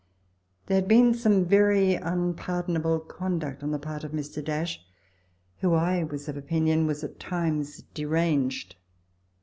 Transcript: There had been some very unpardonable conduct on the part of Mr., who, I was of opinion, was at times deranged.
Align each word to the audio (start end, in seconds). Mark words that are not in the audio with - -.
There 0.65 0.77
had 0.79 0.87
been 0.87 1.13
some 1.13 1.45
very 1.45 1.93
unpardonable 1.93 3.01
conduct 3.01 3.61
on 3.61 3.69
the 3.69 3.77
part 3.77 4.03
of 4.03 4.13
Mr., 4.13 4.77
who, 5.57 5.75
I 5.75 6.03
was 6.05 6.27
of 6.27 6.35
opinion, 6.35 6.87
was 6.87 7.03
at 7.03 7.19
times 7.19 7.83
deranged. 7.93 8.77